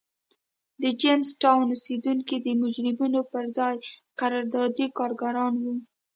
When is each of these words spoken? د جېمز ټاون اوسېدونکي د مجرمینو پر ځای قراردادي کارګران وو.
د 0.81 0.83
جېمز 1.01 1.29
ټاون 1.41 1.65
اوسېدونکي 1.71 2.35
د 2.41 2.47
مجرمینو 2.61 3.21
پر 3.31 3.43
ځای 3.57 3.75
قراردادي 4.19 4.87
کارګران 4.97 5.53
وو. 5.63 5.75